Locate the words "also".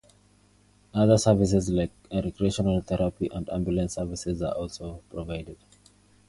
4.55-5.03